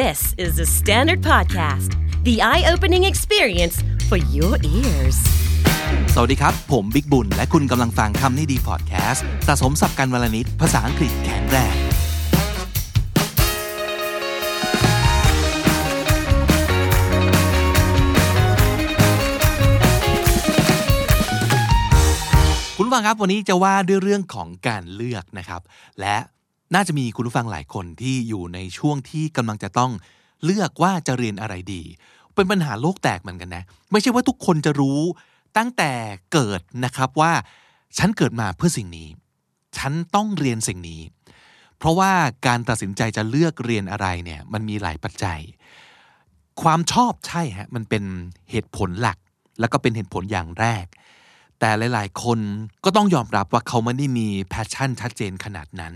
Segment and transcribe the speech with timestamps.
[0.00, 1.90] This is the Standard Podcast
[2.24, 3.76] the eye-opening experience
[4.08, 5.18] for your ears
[6.14, 11.76] สวัสดีครับ ผมบิ๊กบุญ และคุณกำลังฟังคำนี้ดีพอดแคสต์สะสมสับกันวลนิดภาษาอังกฤษแข็งแรง
[22.76, 25.60] คุณฟังครับวันนี้จะว่าด้วยเรื่องของการเลือกนะครับ
[26.00, 26.16] และ
[26.74, 29.92] น่าจะมีคุณผู้ฟังหลายคนที่อยู่ในช่วงที่กำลังจะต้อง
[30.44, 31.82] เลือกว่าจะเรียนอะไรดี
[32.34, 35.00] เป็นปัญหาโลกแตกเหมือนกันนะ ไม่ใช่ว่าทุกคนจะรู้
[35.56, 35.92] ตั้งแต่
[36.32, 37.32] เกิดนะครับว่า
[37.98, 39.08] ฉันเกิดมาเพื่อสิ่งนี้
[39.78, 41.02] ฉันต้องเรียนสิ่งนี้
[41.78, 42.12] เพราะว่า
[42.46, 45.40] การตัดสินใจจะเลือกเรียนอะไรเนี่ยมันมีหลายปัจจัย
[46.62, 48.04] ความชอบใช่ฮะมันเป็น
[48.50, 49.18] เหตุผลหลัก
[49.60, 50.86] แล้วก็เป็นเหตุผลอย่างแรก
[51.60, 52.38] แต่หลาย ๆ คน
[52.84, 55.94] ก็ต้องยอมรับว่าเขาไม่ได้มี passion ชัดเจนขนาดนั้น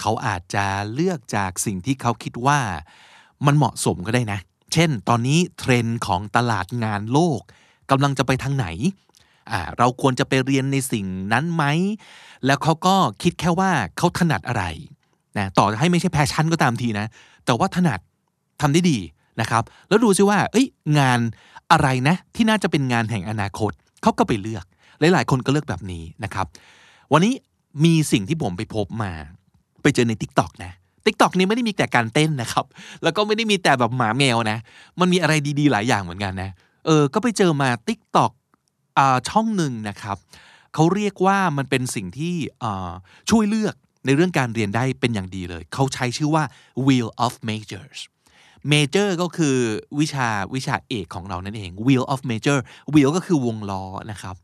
[0.00, 2.60] เขาอาจจะเลือกจากสิ่งที่เขาคิดว่า
[3.46, 4.40] มันเหมาะสมก็ได้นะ
[4.72, 7.40] เช่น ตอนนี้เทรนด์ของตลาดงานโลก
[7.90, 8.66] กำลังจะไปทางไหน
[9.78, 11.64] เราควรจะไปเรียนในสิ่งนั้นไหม
[12.46, 14.64] แล้วเขาก็คิดแค่ว่าเขาถนัดอะไร
[15.38, 17.06] นะต่อให้ไม่ใช่ passion ก็ตามทีนะ
[17.44, 18.00] แต่ว่าถนัด
[18.60, 18.98] ทำได้ดี
[19.40, 20.66] นะครับ แล้วดูซิว่า เอ้ย
[20.98, 21.20] งาน
[21.72, 24.64] อะไรนะ ที่น่าจะเป็นงานแห่งอนาคต เขาก็ไปเลือก
[25.00, 26.46] หลาย ๆ คนก็เลือกแบบนี้นะครับ
[27.12, 27.34] วันนี้
[27.84, 29.12] มีสิ่งที่ผมไปพบมา
[29.82, 30.72] ไปเจอใน t ิ k t o k นะ
[31.06, 32.66] t ิ k t o k นี้ไม่ได้มีแต่การเต้นนะครับ
[33.02, 34.58] แล้วก็ไม่ได้มีแต่แบบหมาแมวนะ
[35.00, 36.50] มันมีอะไรดีๆ หลายอย่างเหมือนกันนะ
[36.86, 38.32] เออ ก็ไปเจอมา t ิ k t o k
[38.98, 40.16] อ่าช่องหนึ่งนะครับ
[40.74, 42.34] เขาเรียกว่ามันเป็นสิ่งที่
[43.30, 43.74] ช่วยเลือก
[44.06, 46.44] ในเรื่องการเรียนได้เป็นอย่างดีเลย เขาใช้ชื่อว่า
[46.86, 47.98] wheel of majors
[48.72, 49.56] major ก็คือ
[50.00, 52.58] วิชาวิชาเอกของเรานั่นเอง wheel of major
[52.94, 54.34] wheel ก็คือวงล้อนะครับ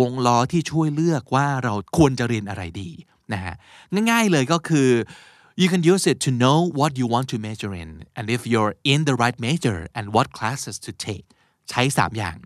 [0.00, 2.90] วงล้อที่ช่วยเลือกว่าเราควรจะเรียนอะไรดี
[3.32, 3.54] นะฮะ
[4.10, 4.90] ง่ายๆเลยก็คือ
[5.60, 8.74] you can use it to know what you want to major in and if you're
[8.92, 11.26] in the right major and what classes to take
[11.70, 12.36] ใช้ 3 อย่าง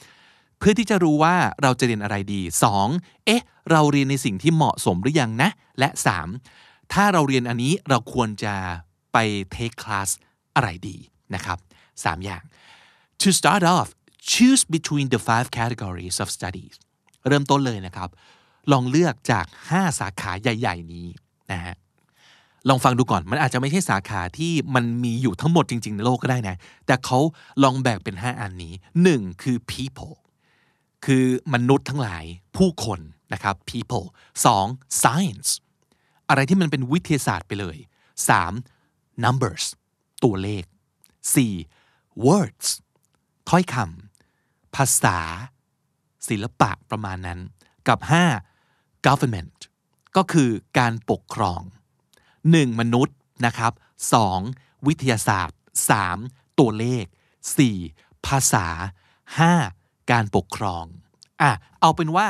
[0.00, 0.58] 1.
[0.58, 2.40] เพื่อที่จะรู้ว่าเราจะเรียนอะไรดี
[2.84, 3.26] 2.
[3.26, 5.88] เอ๊ะ เราเรียนในสิ่งที่เหมาะสมหรือยังนะ และ
[6.40, 6.92] 3.
[6.92, 8.54] ถ้าเราเรียนอันนี้เราควรจะ
[9.12, 9.16] ไป
[9.54, 10.08] take class
[10.54, 10.96] อะไรดี
[11.34, 11.58] นะครับ
[11.90, 12.42] 3 อย่าง
[13.22, 13.88] to start off
[14.32, 16.74] choose between the five categories of studies
[17.28, 18.08] เริ่มต้นเลยนะครับ
[18.72, 21.06] ลองเลือกจาก 5 สาขาใหญ่ ๆ นี้
[21.52, 21.74] นะฮะ
[22.68, 27.18] ลองฟังดูก่อนมันอาจจะไม่ใช่สาขาที่มันมีอยู่ทั้งหมดจริง ๆ ในโลกก็ได้นะ แต่เขา
[27.62, 28.74] ลองแบ่งเป็น 5 อันนี้
[29.08, 29.42] 1.
[29.42, 30.14] คือ people
[31.04, 32.24] คือมนุษย์ทั้งหลาย
[32.56, 33.00] ผู้คน
[33.32, 34.06] นะครับ people
[34.54, 35.02] 2.
[35.02, 35.50] science
[36.28, 37.76] อะไรที่มันเป็นวิทยาศาสตร์ไปเลย
[38.48, 39.24] 3.
[39.24, 39.64] numbers
[40.24, 40.64] ตัวเลข
[41.44, 42.26] 4.
[42.26, 42.66] words
[43.48, 45.18] ถ้อยคำภาษา
[46.28, 47.40] ศิลปะประมาณนั้น
[47.88, 48.53] กับ 5.
[49.06, 49.58] Government
[50.16, 51.60] ก็คือการปกครอง
[52.20, 52.80] 1.
[52.80, 53.16] มนุษย์
[53.46, 53.72] นะครับ
[54.30, 54.86] 2.
[54.86, 55.58] วิทยาศาสตร์
[56.08, 56.58] 3.
[56.58, 57.04] ตัวเลข
[57.66, 58.26] 4.
[58.26, 58.66] ภาษา
[59.38, 60.10] 5.
[60.10, 60.84] การปกครอง
[61.42, 61.50] อะ
[61.80, 62.26] เอาเป็นว่า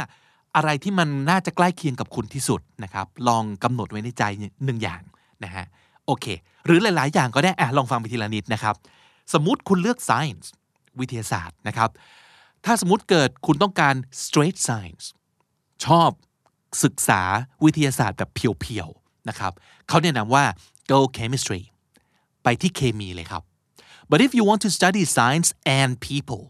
[0.56, 4.22] อะไรที่มันน่าจะใกล้เคียงกับคุณที่สุดนะครับ ลองกำหนดไว้ในใจ
[4.64, 5.02] หนึ่งอย่าง
[5.44, 5.66] นะฮะ
[6.06, 6.26] โอเค
[6.66, 8.74] หรือหลาย ๆ อย่างก็ได้อะลองฟังไปทีละนิดนะครับ
[9.32, 10.46] สมมุติคุณเลือก science
[11.00, 11.90] วิทยาศาสตร์นะครับ
[12.64, 15.04] ถ้าสมมติเกิดคุณต้องการ straight science
[15.84, 16.10] ชอบ
[16.82, 17.22] ศึกษา
[17.64, 19.52] วิทยาศาสตร์แบบเพียวๆนะครับ
[19.88, 20.44] เขาแนะนำว่า
[20.90, 21.62] go chemistry
[22.42, 23.42] ไปที่เคมีเลยครับ
[24.10, 25.48] but if you want to study science
[25.78, 26.44] and people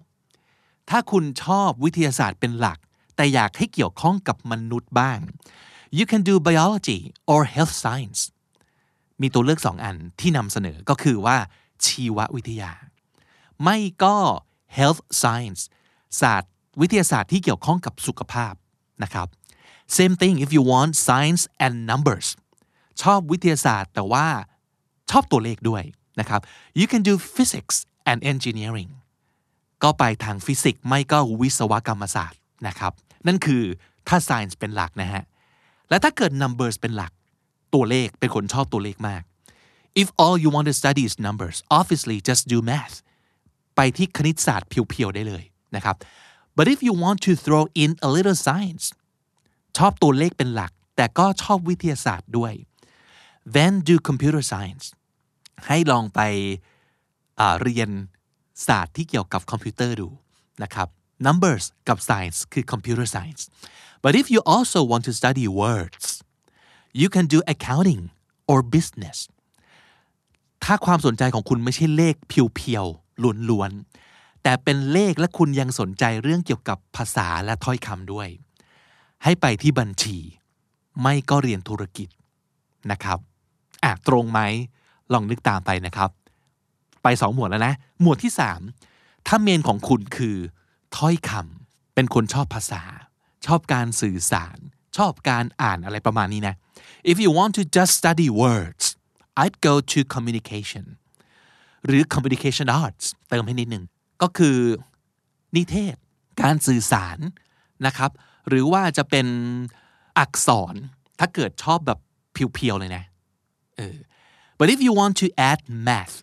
[0.91, 2.79] ถ้าคุณชอบวิทยาศาสตร์เป็นหลัก
[3.17, 5.19] แต่อยากให้เกี่ยวข้องกับมนุษย์บ้าง
[5.97, 7.01] you can do biology
[7.33, 8.21] or health science
[9.21, 11.37] มีตัวเลือกสองอันที่นำเสนอก็คือว่า
[11.85, 12.73] ชีววิทยา
[13.63, 14.17] ไม่ก็
[14.79, 15.63] health science
[16.21, 18.55] ศาสตร์วิทยาศาสตร์ที่เกี่ยวข้องกับสุขภาพ
[19.03, 19.29] นะครับ
[19.87, 22.29] same thing if you want science and numbers
[23.03, 24.27] ชอบวิทยาศาสตร์ แต่ว่า
[25.11, 25.83] ชอบตัวเลขด้วย
[26.21, 26.41] นะครับ
[26.79, 27.77] you can do physics
[28.11, 28.91] and engineering
[29.83, 32.93] ก็ไปทางฟิสิกส์ไม่ก็วิศวกรรมศาสตร์นะครับ
[33.27, 33.63] นั่นคือ
[34.09, 35.23] ถ้า science เป็นหลักนะฮะ
[35.89, 37.13] และถ้าเกิด numbers เป็นหลัก
[37.75, 39.23] ตัวเลขเป็นคนชอบตัวเลขมาก
[40.03, 42.97] if all you want to study is numbers obviously just do math
[43.77, 45.45] ไปที่คณิตศาสตร์เพียวๆได้เลย
[45.77, 45.97] นะครับ
[46.57, 48.85] but if you want to throw in a little science
[49.79, 52.53] ชอบตัวเลขเป็นหลัก แต่ก็ชอบวิทยาศาสตร์ด้วย
[53.55, 54.85] then do computer science
[55.67, 56.21] ให้ลองไป
[57.63, 57.91] เรียน
[58.67, 60.09] ศาสตร์ที่เกี่ยวกับคอมพิวเตอร์ดู
[60.63, 60.89] นะครับ
[61.27, 63.43] numbers กับ science คือ computer science
[64.05, 66.07] but if you also want to study words
[67.01, 68.03] you can do accounting
[68.51, 69.19] or business
[70.65, 78.29] ถ้าความสนใจของคุณไม่ใช่เลขเพียวๆล้วนๆแต่เป็นเลขและคุณยังสนใจเรื่องเกี่ยวกับภาษาและถ้อยคำด้วย
[79.25, 80.19] ให้ไปที่บัญชี
[81.03, 82.09] ไม่ก็เรียนธุรกิจ
[82.91, 83.19] นะครับ
[83.85, 84.41] อะตรงไหม
[85.13, 86.11] ลองนึกตามไปนะครับ
[87.03, 88.61] ไปสองหมวดแล้วนะ หมวดที่สาม
[89.27, 90.37] ถ้าเมนของคุณคือ
[90.97, 92.83] ถ้อยคำเป็นคนชอบภาษา
[93.47, 94.59] ชอบการสื่อสาร
[94.97, 96.55] ชอบการอ่านอะไรประมาณนี้นะ
[97.11, 98.85] if you want to just study words
[99.43, 100.85] I'd go to communication
[101.87, 103.85] หรือ communication arts เติมให้นิดหนึ่ง
[104.23, 104.59] ก็คือ
[105.57, 105.97] นิเทศ
[106.43, 107.19] การสื่อสาร
[107.87, 108.11] นะครับ
[108.49, 109.27] หรือว่าจะเป็น
[110.19, 110.75] อักษร
[111.19, 111.99] ถ้าเกิดชอบแบบ
[112.33, 113.05] เพียวๆเลยนะ
[113.77, 113.97] เออ
[114.59, 116.17] but if you want to add math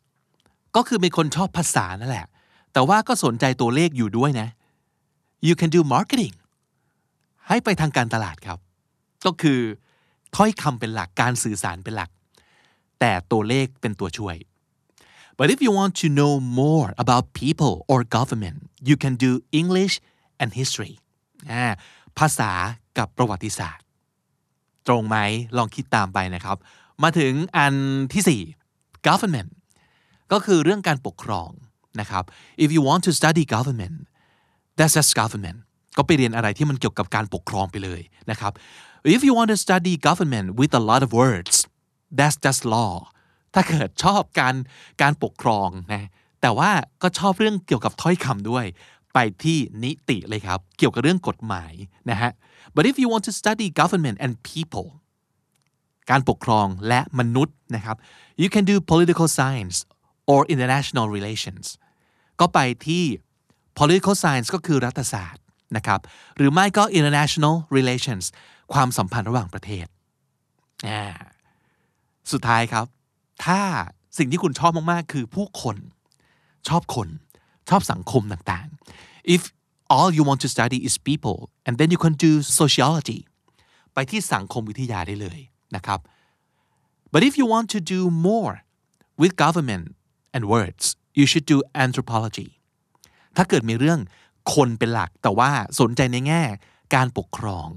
[0.75, 2.27] ก็คือเป็นคนชอบภาษานั่นแหละ
[2.73, 4.47] แต่ว่าก็สนใจตัวเลขอยู่ด้วยนะ
[5.47, 6.33] you can do marketing
[7.47, 8.59] ให้ไปทางการตลาดครับ
[9.25, 9.59] ก็คือ
[10.35, 12.09] ถ้อยคำเป็นหลักการสื่อสารเป็นหลัก
[12.99, 14.35] แต่ตัวเลขเป็นตัวช่วย
[15.37, 18.57] but if you want to know more about people or government
[18.89, 19.31] you can do
[19.61, 19.95] English
[20.41, 20.93] and history
[22.19, 22.51] ภาษา
[22.97, 23.85] กับประวัติศาสตร์
[24.87, 25.17] ตรงไหม
[25.57, 26.57] ลองคิดตามไปนะครับ
[27.03, 27.73] มาถึงอัน
[28.13, 29.51] ที่ 4 government
[30.31, 31.49] ก็คือเรื่องการปกครอง
[31.99, 32.23] นะครับ
[32.63, 33.97] if you want to study government
[34.77, 35.59] that's just government
[35.97, 38.51] ก็ไปเรียนอะไรที่มันเกี่ยวกับการปกครองไปเลยนะครับ
[39.15, 41.55] if you want to study government with a lot of words
[42.17, 42.93] that's just law
[43.53, 44.55] ถ้าเกิดชอบการ
[45.01, 46.07] การปกครองนะ
[46.41, 46.71] แต่ว่า
[47.01, 48.65] ก็ชอบเรื่องเกี่ยวกับถ้อยคำด้วย
[49.13, 51.73] ไปที่นิติเลยครับ เกี่ยวกับเรื่องกฎหมาย
[52.09, 52.31] นะฮะ
[52.75, 54.87] but if you want to study government and people
[56.09, 57.97] การปกครองและมนุษย์นะครับ
[58.41, 59.77] you can do political science
[60.31, 61.65] or international relations
[62.39, 63.03] ก็ไปที่
[63.79, 65.43] political science ก็คือรัฐศาสตร์
[65.77, 65.99] นะครับ
[66.37, 68.25] หรือไม่ก็ international relations
[68.73, 69.85] ความสัมพันธ์ระหว่างประเทศ
[72.31, 72.85] สุดท้ายครับ
[73.45, 73.61] ถ้า
[74.17, 75.77] สิ่งที่คุณชอบมาก ๆ คือผู้คน
[76.67, 77.07] ชอบคน
[77.69, 78.67] ชอบสังคมต่าง
[79.34, 79.42] if
[79.94, 83.20] all you want to study is people and then you can do sociology
[83.94, 85.38] ไปที่สังคมวิทยาได้เลย
[85.76, 86.00] นะครับ
[87.12, 88.54] but if you want to do more
[89.20, 89.86] with government
[90.34, 90.84] and words
[91.18, 92.48] you should do anthropology
[93.36, 94.00] ถ้าเกิดมีเรื่อง
[94.54, 95.50] คนเป็นหลัก แต่ว่า
[95.80, 96.42] สนใจในแง่
[96.94, 97.68] การปกครอง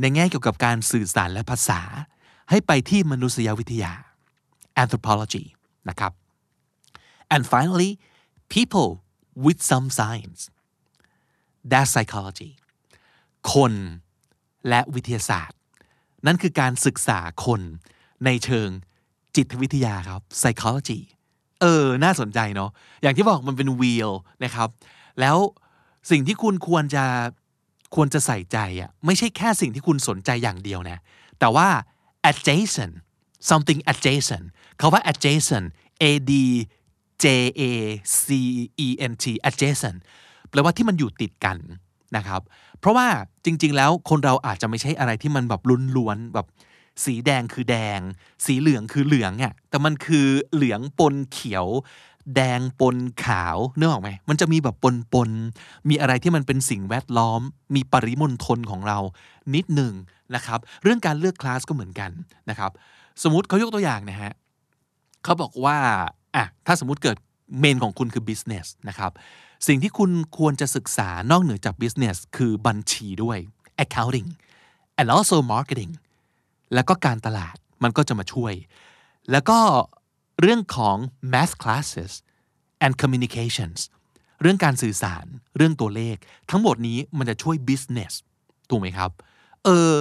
[0.00, 1.80] ในแง่เกี่ยวกับการสื่อสารและภาษา
[2.50, 3.92] ให้ไปที่มนุษยวิทยา
[4.82, 5.44] anthropology
[5.88, 6.12] นะครับ
[7.34, 7.92] and finally
[8.56, 8.88] people
[9.44, 10.40] with some science
[11.71, 12.51] That's psychology
[13.53, 13.73] คน
[14.69, 15.57] และวิทยาศาสตร์
[16.25, 17.61] นั่นคือการศึกษาคน
[18.25, 18.69] ในเชิง
[19.35, 20.99] จิตวิทยาครับ psychology
[21.61, 22.71] เออ น่าสนใจเนาะ
[23.01, 24.11] อย่างที่บอกมันเป็น wheel
[24.43, 24.69] นะครับ
[25.19, 25.37] แล้ว
[26.11, 27.05] สิ่งที่คุณควรจะ
[27.95, 30.97] ควรจะใส่ใจอะไม่ใช่แค่สิ่งที่คุณสนใจอย่างเดียวนะ
[31.39, 31.67] แต่ว่า
[32.29, 32.95] adjacent
[33.49, 34.45] something adjacent
[34.77, 35.67] เขาว่า adjacent
[36.09, 36.33] a d
[37.23, 37.25] j
[37.61, 37.63] a
[38.23, 38.27] c
[38.85, 39.99] e n t adjacent
[40.51, 41.57] แปลว่าที่มันอยู่ติดกัน
[42.17, 42.41] นะครับ
[42.79, 43.07] เพราะว่า
[43.45, 45.61] จริง ๆ แล้วคนเราอาจจะไม่ใช่อะไรที่มันแบบ
[45.97, 46.47] ล้วนแบบ
[47.05, 47.99] สีแดงคือแดง
[48.45, 51.67] สีเหลืองคือเหลืองอะ่ะแต่มันคือเหลืองปนเขียว
[52.35, 55.29] แดงปนขาวเนื้อออกไหมมันจะมีแบบปนปน
[55.89, 57.41] มีอะไรที่มันเป็นสิ่งแวดล้อม
[57.75, 58.99] มีปริมณฑลของเรา
[59.55, 59.93] นิดหนึ่ง
[60.35, 62.11] นะครับ เรื่องการเลือกคลาสก็เหมือนกัน
[62.49, 62.71] นะครับ
[63.23, 64.31] สมมติเขายกตัวอย่างนะฮะ
[65.23, 65.77] เขาบอกว่า
[66.35, 67.17] อะถ้าสมมติเกิด
[67.59, 69.11] เมนของคุณคือ business นะครับ
[69.67, 73.37] สิ่งที่คุณควรจะศึกษานอกเหนือจาก business คือบัญชีด้วย
[73.83, 74.29] accounting
[74.99, 75.91] and also marketing
[76.73, 78.53] แล้วก็การตลาดมันก็จะมาช่วย
[79.31, 79.59] แล้วก็
[80.41, 80.97] เรื่องของ
[81.33, 82.11] math classes
[82.83, 83.79] and communications
[84.41, 85.25] เรื่องการสื่อสาร
[85.57, 86.15] เรื่องตัวเลข
[86.49, 88.13] ทั้งหมดนี้มันจะช่วย business
[88.69, 89.11] ถูกไหมครับ
[89.63, 89.91] เออ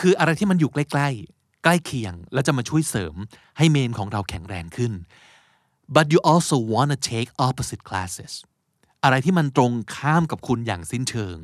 [0.00, 3.14] คืออะไรที่มันอยู่ใกล้ ๆ ใกล้เคียง แล้วจะมาช่วยเสริม
[3.58, 4.92] ให้เมนของเราแข็งแรงขึ้น
[5.94, 8.32] but you also want to take opposite classes
[9.04, 11.36] อะไรที่มันตรงข้ามกับคุณอย่างสิ้นเชิง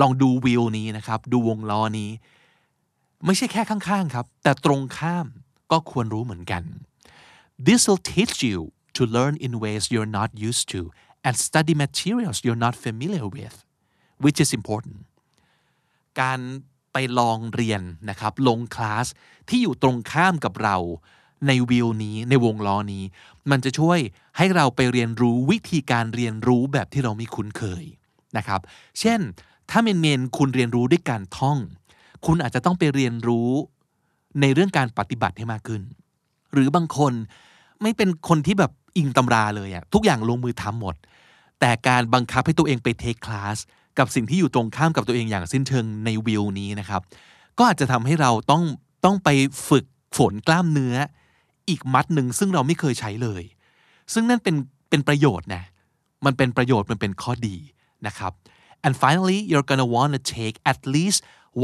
[0.00, 2.10] ลองดูวิวนี้นะครับ ดูวงล้อนี้
[3.24, 5.26] ไม่ใช่แค่ข้างๆครับ แต่ตรงข้าม
[5.72, 6.62] ก็ควรรู้เหมือนกัน
[7.66, 8.58] This will teach you
[8.96, 10.80] to learn in ways you're not used to
[11.26, 13.56] and study materials you're not familiar with
[14.24, 14.98] which is important
[16.20, 16.40] การ
[16.92, 19.06] ไปลองเรียนนะครับ ลงคลาส
[19.48, 20.76] ที่อยู่ตรงข้ามกับเรา
[21.46, 23.04] ในวิวนี้ในวงล้อนี้
[23.50, 23.98] มันจะช่วย
[24.36, 27.84] ให้เราไปเรียนรู้วิธีการเรียนรู้แบบที่เราไม่คุ้นเคย
[28.36, 28.60] นะครับ
[29.00, 29.20] เช่น
[29.70, 31.58] ถ้าเมนเมนคุณเรียนรู้ด้วยการท่อง
[32.26, 33.48] คุณอาจจะต้องไปเรียนรู้
[34.40, 35.82] ในเรื่องการปฏิบัติให้มากขึ้น
[36.52, 37.12] หรือบางคน
[37.82, 40.94] ไม่เป็นคนที่แบบอิงตำราเลยอะทุกอย่างลงมือทำหมด
[41.60, 43.58] แต่การบังคับให้ตัวเองไปเทคคลาส
[43.98, 47.00] กับสิ่งที่อยู่ตรงข้ามกับตัวเองอย่างสิ้นเชิงในวิวนี้นะครับ
[47.58, 48.62] ก็อาจจะทำให้เราต้อง
[49.04, 49.28] ต้องไป
[49.68, 49.84] ฝึก
[50.16, 50.96] ฝนกล้ามเนื้อ
[51.68, 53.42] อีกมัดหนึ่งซึ่งเราไม่เคยใช้เลย
[54.12, 54.56] ซึ่งนั่นเป็น
[54.90, 55.64] เป็นประโยชน์นะ
[56.24, 57.56] มันเป็นประโยชน์มันเป็นข้อดี
[58.06, 58.32] นะครับ
[58.84, 61.20] and finally you're gonna want to take at least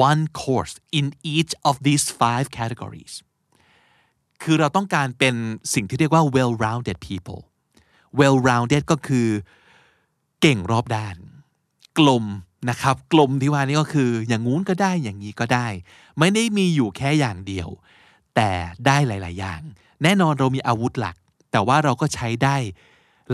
[0.08, 3.14] one course in each of these five categories
[4.42, 5.34] คือเราต้องการเป็น
[5.74, 7.40] สิ่งที่เรียกว่า well-rounded people
[8.18, 9.28] well rounded ก็คือ
[10.40, 11.16] เก่งรอบด้าน
[11.98, 12.24] กลม
[12.70, 15.66] นะครับ กลมที่ว่านี้ก็คืออย่างงู้นก็ได้อย่างนี้ก็ได้
[16.18, 17.68] ไม่ได้มีอยู่แค่อย่างเดียว
[18.36, 18.50] แต่
[18.86, 19.60] ได้หลาย ๆ อย่าง
[20.02, 21.16] แน่นอนเรามีอาวุธหลัก
[21.52, 22.56] แต่ว่าเราก็ใช้ได้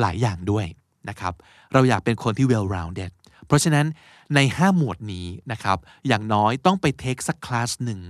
[0.00, 0.66] หลายอย่างด้วย
[1.08, 1.34] นะครับ
[1.72, 3.10] เราอยากเป็นคนที่ well rounded
[3.46, 3.86] เพราะฉะนั้น
[4.34, 5.78] ใน 5 หมวดนี้นะครับ
[6.08, 8.00] อย่างน้อยต้องไปเทคสักคลาสหนึ่ง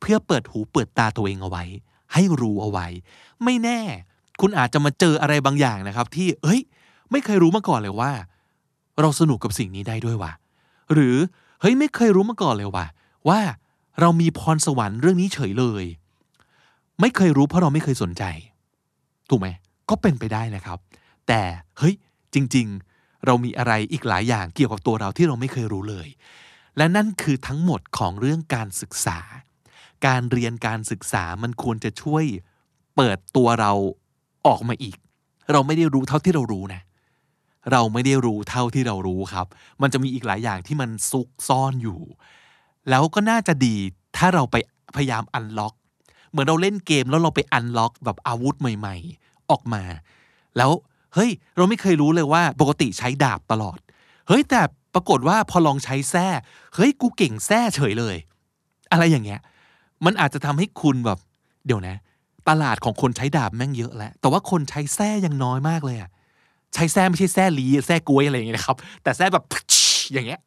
[0.00, 1.64] เพื่อเปิดหูเปิดตาตัวเองเอาไว้
[2.12, 2.86] ให้รู้เอาไว้
[3.44, 3.80] ไม่แน่
[4.40, 6.60] คุณอาจจะมาเจออะไรบางอย่างนะครับ ที่เอ้ย
[7.10, 8.12] ไม่เคยรู้มาก่อนเลยว่า
[9.00, 10.32] เราสนุกกับสิ่งนี้ได้ด้วยว่ะ
[10.92, 11.16] หรือ
[11.60, 12.86] เฮ้ยไม่เคยรู้มาก่อนเลยว่ะ
[13.28, 13.40] ว่า
[14.00, 15.84] เรามีพรสวรรค์เรื่องนี้เฉยเลย
[17.00, 18.24] ไม่เคยรู้เพราะเราไม่เคยสนใจ
[19.28, 19.48] ถูกไหม
[19.90, 20.78] ก็เป็นไปได้นะครับ
[21.28, 21.40] แต่
[21.78, 21.94] เฮ้ย
[22.34, 26.08] จริง ๆ เรามีอะไรอีกหลายอย่างเกี่ยวกับตัวเราที่เราไม่เคยรู้เลย
[26.76, 29.18] และนั่นคือทั้งหมดของเรื่องการศึกษา
[30.06, 32.24] การเรียนการศึกษามันควรจะช่วย
[32.96, 33.72] เปิดตัวเรา
[34.46, 34.96] ออกมาอีก
[35.52, 36.82] เราไม่ได้รู้เท่าที่เรารู้นะ
[37.72, 39.46] เราไม่ได้รู้เท่าที่เรารู้ครับ
[39.82, 42.00] มันจะมีอีกหลายอย่างที่มันซุกซ่อนอยู่
[42.90, 43.76] แล้วก็น่าจะดี
[44.16, 44.56] ถ้าเราไป
[44.96, 45.74] พยายามอันล็อก
[46.34, 49.82] เหมือนเราเล่นเกมแล้วเราไปอันล็อกแบบอาวุธใหม่ ๆ ออกมา
[50.56, 50.70] แล้ว
[51.14, 53.78] เฮ้ย เราไม่เคยรู้เลยว่าปกติใช้ดาบตลอด
[54.28, 54.60] เฮ้ย แต่
[54.94, 56.26] ปรากฏว่าพอลองใช้แส้
[56.74, 58.16] เฮ้ย กูเก่งแส้เฉยเลย
[58.92, 59.40] อะไรอย่างเงี้ย
[60.04, 61.18] มันอาจจะทำให้คุณแบบ
[61.66, 61.96] เดี๋ยวนะ
[62.48, 66.10] ตลาดของคนใช้ดาบแม่งเยอะแล้ว แต่ว่าคนใช้แส้ยังน้อยมากเลยอะ
[66.74, 69.44] ใช้แส้ไม่ใช่แส้ลีแส้กล้วยอะไรอย่างเงี้ยนะครับ แต่แส้แบบ
[70.12, 70.40] อย่างเงี้ย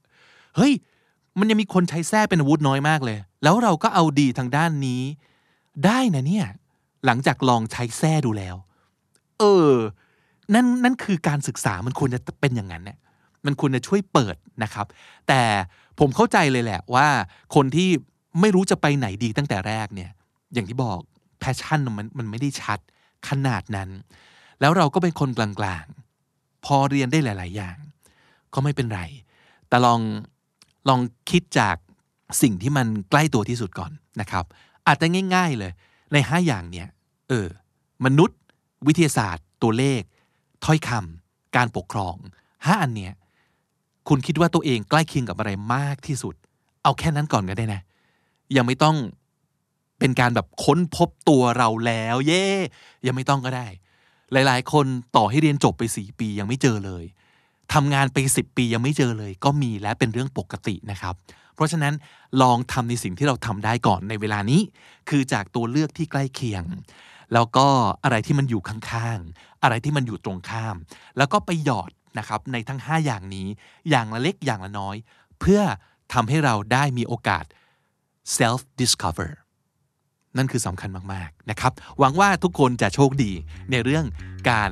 [0.56, 0.72] เฮ้ย
[1.40, 5.02] มันยังมีคนใช้แส้เป็นอาวุธน้อยมากเลย แล้วเราก็เอาดีทางด้านนี้
[5.86, 6.48] ได้นะเนี่ย
[7.06, 8.56] หลังจากลองใช้แส้ดูแล้ว
[9.40, 9.72] เออ
[10.54, 12.98] นั่นนั่นคือการศึกษามันควรจะเป็นอย่างนั้นเนี่ย
[13.46, 14.86] มันควรจะช่วยเปิดนะครับ
[15.28, 15.42] แต่
[16.00, 17.08] ผมเข้าใจเลยแหละว่า
[17.56, 17.90] คนที่
[18.40, 20.12] ไม่รู้จะไปไหนดีตั้งแต่แรกเนี่ย
[20.54, 21.00] อย่างที่บอก
[21.40, 22.80] passion มันมันไม่ได้ชัด
[23.30, 23.90] ขนาดนั้น
[24.60, 27.78] แล้วเราก็เป็นคนกลางๆ พอเรียนได้หลาย ๆ อย่าง
[28.54, 29.02] ก็ไม่เป็นไร
[29.68, 30.00] แต่ลอง
[30.90, 31.76] ลองคิดจาก
[32.42, 33.92] สิ่งที่มันใกล้ตัวที่สุดก่อน
[34.22, 34.46] นะครับ
[34.88, 35.72] อาจจะง่าย ๆเลย
[36.14, 36.88] ใน 5 อย่างเนี่ย
[37.30, 37.48] เออ
[38.06, 38.40] มนุษย์
[38.88, 40.02] วิทยาศาสตร์ ตัวเลข
[40.66, 42.16] ถ้อยคำการปกครอง
[42.66, 43.14] ห้าอันเนี้ย
[44.08, 46.36] คุณคิดว่าตัวเองใกล้เคียงกับอะไรมากที่สุด
[46.84, 47.82] เอาแค่นั้นก่อนก็ได้นะ
[48.56, 48.98] ยังไม่ต้อง
[50.00, 52.46] เป็นการแบบค้นพบตัวเราแล้ว เย่
[53.06, 53.68] ยังไม่ต้องก็ได้
[54.32, 57.04] หลาย ๆ คนต่อให้เรียนจบไปสี่ปียังไม่เจอเลย
[57.74, 61.16] ทำงานไปสิบปียังไม่เจอเลย ก็มีและเป็นเรื่องปกตินะครับ
[61.58, 61.94] เพราะฉะนั้น
[62.42, 64.62] ลองทำในสิ่งที่เราทำได้ก่อนในเวลานี้
[65.10, 66.64] คือจากตัวเลือกที่ใกล้เคียง
[67.34, 67.68] แล้วก็
[68.04, 70.76] อะไรที่มันอยู่ข้างๆ อะไรที่มันอยู่ตรงข้าม
[71.18, 73.48] แล้วก็ไปหยอดนะครับในทั้ง 5 อย่างนี้
[73.90, 74.96] อย่างละเล็กอย่างละน้อย
[75.40, 75.62] เพื่อ
[76.14, 77.46] ทำให้เราได้มีโอกาส
[78.38, 79.32] self discover
[80.38, 83.32] นั่นคือสำคัญมากๆนะครับ หวังว่าทุกคนจะโชคดี
[83.72, 84.06] ในเรื่อง
[84.50, 84.72] การ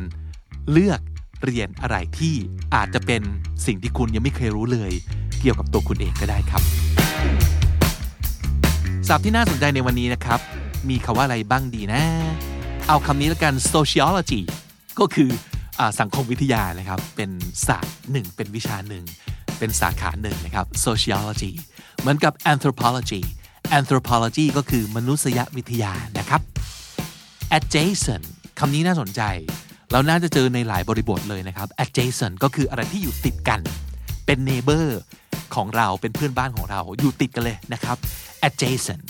[0.71, 0.99] เลือก
[1.45, 2.35] เรียนอะไรที่
[2.75, 3.21] อาจจะเป็น
[3.65, 4.91] สิ่งที่คุณยังไม่เคยรู้เลย
[5.41, 6.61] เกี่ยวกับตัวคุณเองก็ได้ครับ
[9.07, 10.39] ศัพท์ที่น่าสนใจในวันนี้นะครับ
[10.89, 12.01] มีคาว่าอะไรบ้างดีนะ
[12.87, 14.41] เอาคำนี้แล้วกัน sociology
[14.99, 15.29] ก็คือ
[15.79, 17.29] อสังคมวิทยานะครับ เป็น
[17.67, 19.03] ศาสตร์หนึ่งเป็นวิชาหนึ่ง
[19.59, 21.51] เป็นสาขาหนึ่งนะครับ sociology
[21.99, 23.21] เหมือนกับ anthropology
[23.77, 26.41] anthropology ก็คือมนุษยวิทยานะครับ
[27.57, 28.25] adjacent
[28.59, 29.21] คำนี้น่าสนใจ
[29.91, 33.59] เราน่าจะเจอในหลายบริบทเลยนะครับ adjacent ก็คืออะไรที่อยู่ติดกัน
[34.25, 34.87] เป็น neighbor
[35.55, 37.97] ของเราเป็นเพื่อนบ้านของเราอยู่ติดกันเลยนะครับ
[38.47, 39.03] adjacent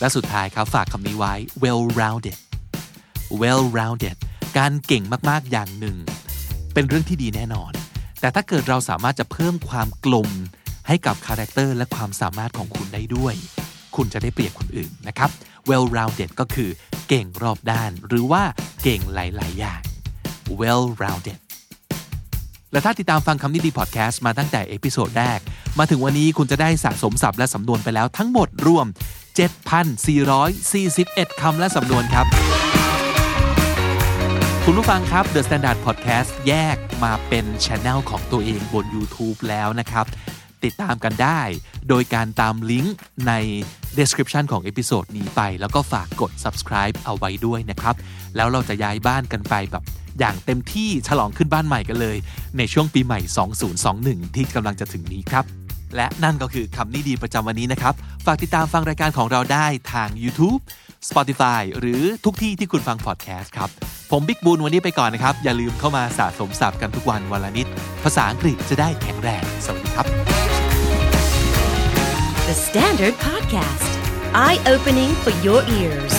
[0.00, 2.38] และสุดท้ายครับฝากคำนี้ไว้ well rounded
[3.40, 4.16] well rounded
[4.58, 5.96] การเก่งมากๆอย่างหนึ่ง
[6.74, 7.72] เป็นเรื่องที่ดีแน่นอน
[8.20, 10.28] แต่ถ้าเกิดเราสามารถจะเพิ่มความกลม
[10.88, 13.34] ให้กับ character และความสามารถของคุณได้ด้วย
[13.96, 15.30] คุณจะได้เปรียบคนอื่นนะครับ
[15.70, 16.70] well rounded ก็คือ
[17.08, 18.42] เก่งรอบด้าน หรือว่า
[18.88, 19.80] เก่งหลาย ๆ อย่าง
[20.60, 21.38] well rounded
[22.72, 25.38] และถ้าติดตามฟังคำนี้ดีพอดแคสต์มาตั้งแต่ episode แรก
[25.78, 28.86] มาถึงวันนี้คุณจะได้สะสมศัพท์และสำนวนไปแล้วทั้งหมดรวม
[30.18, 32.26] 7,441 คำและสำนวนครับ
[34.64, 40.06] คุณผู้ฟังครับ The Standard Podcast แยกมาเป็นช anel ของตัวเองบน YouTube แล้วนะครับ
[40.64, 41.40] ติดตามกันได้
[41.88, 42.96] โดยการตามลิงก์
[43.28, 43.32] ใน
[43.98, 47.94] description ของ episode นี้ไป แล้วก็ฝากกด subscribe เอาไว้ด้วยนะครับ
[48.36, 49.84] แล้วเราจะย้ายบ้านกันไปแบบ
[50.18, 52.16] อย่างเต็มที่ฉลองขึ้นบ้านใหม่กันเลย
[52.58, 53.20] ในช่วงปีใหม่
[53.78, 55.44] 2021 ที่กำลังจะถึงนี้ครับ
[55.96, 60.60] และนั่นก็คือคำนี้ดีประจำวันนี้นะครับ ฝากติดตามฟังรายการของเราได้ทาง YouTube
[61.08, 63.68] Spotify หรือทุกที่ที่คุณฟังพอดแคสต์ครับ
[64.10, 67.66] ผมบิ๊กบุญวันนี้ไปก่อนนะครับ อย่าลืมเข้ามาสะสมศัพท์กันทุกวันวันละนิด
[68.04, 70.06] ภาษาอังกฤษจะได้แข็งแรง สวัสดีครับ
[72.48, 73.90] The Standard Podcast,
[74.44, 76.14] eye opening for your ears.